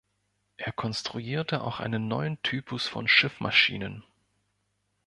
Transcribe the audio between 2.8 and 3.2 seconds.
von